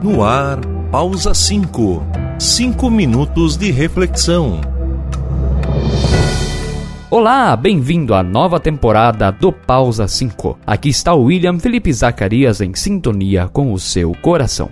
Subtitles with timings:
[0.00, 0.60] No ar,
[0.92, 2.04] pausa 5.
[2.38, 4.60] Cinco minutos de reflexão.
[7.10, 10.56] Olá, bem-vindo à nova temporada do Pausa 5.
[10.64, 14.70] Aqui está o William Felipe Zacarias em sintonia com o seu coração.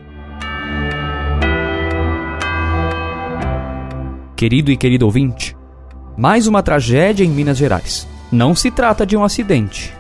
[4.37, 5.57] Querido e querido ouvinte,
[6.17, 8.07] mais uma tragédia em Minas Gerais.
[8.31, 9.93] Não se trata de um acidente,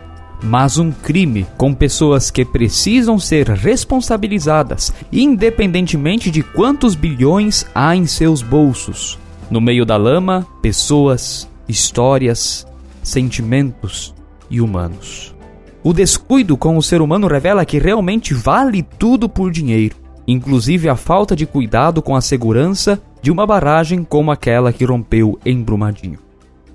[0.43, 8.07] mas um crime com pessoas que precisam ser responsabilizadas, independentemente de quantos bilhões há em
[8.07, 9.19] seus bolsos.
[9.51, 12.67] No meio da lama, pessoas, histórias,
[13.03, 14.15] sentimentos
[14.51, 15.35] e humanos.
[15.83, 19.95] O descuido com o ser humano revela que realmente vale tudo por dinheiro,
[20.27, 25.39] inclusive a falta de cuidado com a segurança de uma barragem como aquela que rompeu
[25.45, 26.19] em Brumadinho.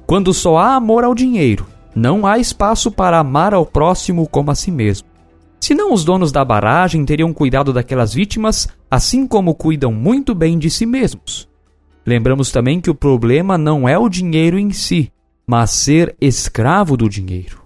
[0.06, 4.56] Quando só há amor ao dinheiro, não há espaço para amar ao próximo como a
[4.56, 5.08] si mesmo.
[5.60, 10.70] Senão os donos da barragem teriam cuidado daquelas vítimas, assim como cuidam muito bem de
[10.70, 11.48] si mesmos.
[12.06, 15.12] Lembramos também que o problema não é o dinheiro em si,
[15.46, 17.62] mas ser escravo do dinheiro.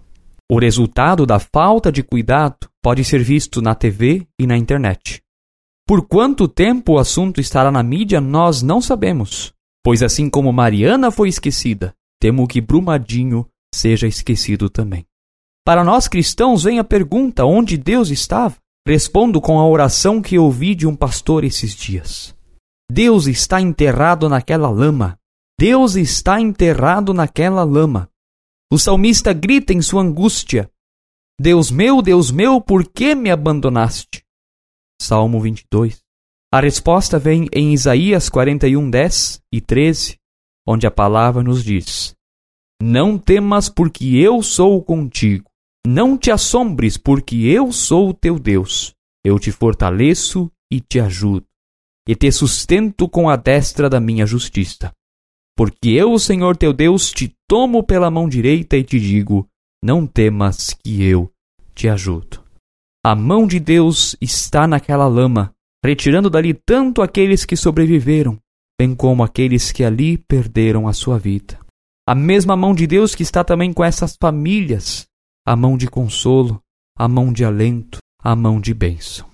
[0.52, 5.22] O resultado da falta de cuidado pode ser visto na TV e na internet.
[5.88, 11.12] Por quanto tempo o assunto estará na mídia, nós não sabemos, pois assim como Mariana
[11.12, 13.46] foi esquecida, temo que Brumadinho
[13.76, 15.06] seja esquecido também.
[15.66, 18.56] Para nós cristãos, vem a pergunta: onde Deus estava?
[18.88, 22.36] Respondo com a oração que ouvi de um pastor esses dias.
[22.92, 25.18] Deus está enterrado naquela lama.
[25.60, 28.10] Deus está enterrado naquela lama.
[28.72, 30.70] O salmista grita em sua angústia:
[31.40, 34.24] Deus meu, Deus meu, por que me abandonaste?
[35.02, 36.00] Salmo 22.
[36.54, 40.18] A resposta vem em Isaías 41, 10 e 13,
[40.66, 42.16] onde a palavra nos diz:
[42.82, 45.50] Não temas, porque eu sou contigo.
[45.88, 48.94] Não te assombres, porque eu sou teu Deus.
[49.24, 51.46] Eu te fortaleço e te ajudo,
[52.08, 54.92] e te sustento com a destra da minha justiça.
[55.58, 59.48] Porque eu, Senhor teu Deus, te tomo pela mão direita e te digo:
[59.84, 61.32] Não temas, que eu
[61.74, 62.44] te ajudo.
[63.06, 65.54] A mão de Deus está naquela lama,
[65.84, 68.38] retirando dali tanto aqueles que sobreviveram,
[68.80, 71.60] bem como aqueles que ali perderam a sua vida.
[72.08, 75.08] A mesma mão de Deus que está também com essas famílias,
[75.46, 76.62] a mão de consolo,
[76.96, 79.28] a mão de alento, a mão de bênção.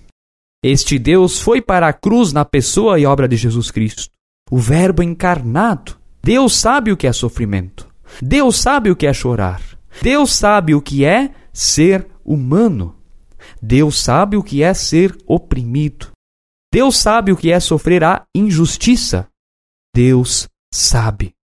[0.64, 4.10] Este Deus foi para a cruz na pessoa e obra de Jesus Cristo,
[4.50, 5.98] o Verbo encarnado.
[6.24, 7.90] Deus sabe o que é sofrimento.
[8.22, 9.62] Deus sabe o que é chorar.
[10.02, 12.96] Deus sabe o que é ser humano.
[13.62, 16.12] Deus sabe o que é ser oprimido.
[16.74, 19.28] Deus sabe o que é sofrer a injustiça.
[19.94, 21.34] Deus sabe.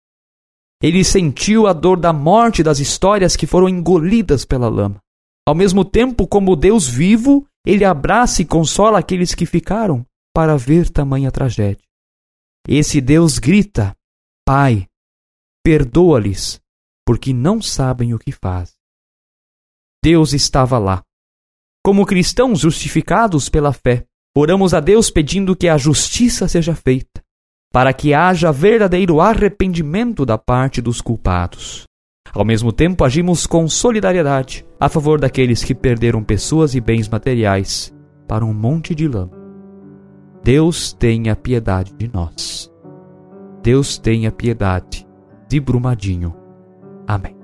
[0.82, 5.00] Ele sentiu a dor da morte das histórias que foram engolidas pela lama.
[5.46, 10.88] Ao mesmo tempo, como Deus vivo, ele abraça e consola aqueles que ficaram para ver
[10.88, 11.84] tamanha tragédia.
[12.68, 13.96] Esse Deus grita:
[14.46, 14.86] Pai,
[15.64, 16.60] perdoa-lhes,
[17.04, 18.76] porque não sabem o que fazem.
[20.04, 21.02] Deus estava lá,
[21.88, 24.04] como cristãos justificados pela fé,
[24.36, 27.24] oramos a Deus pedindo que a justiça seja feita,
[27.72, 31.84] para que haja verdadeiro arrependimento da parte dos culpados.
[32.32, 37.94] Ao mesmo tempo, agimos com solidariedade a favor daqueles que perderam pessoas e bens materiais
[38.26, 39.32] para um monte de lama.
[40.42, 42.70] Deus tenha piedade de nós.
[43.62, 45.06] Deus tenha piedade
[45.48, 46.34] de Brumadinho.
[47.06, 47.37] Amém.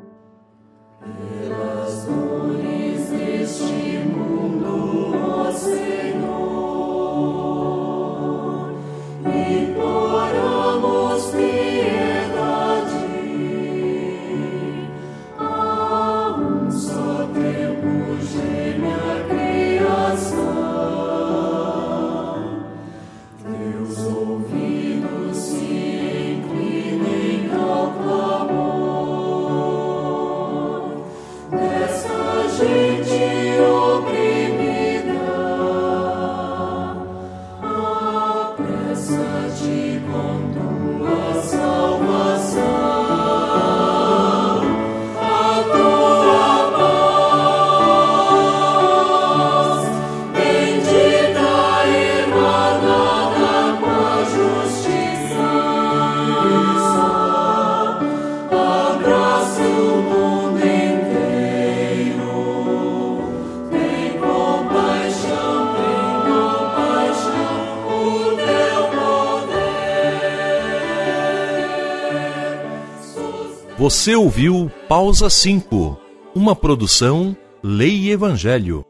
[73.76, 75.98] Você ouviu Pausa 5,
[76.32, 78.84] uma produção Lei e Evangelho.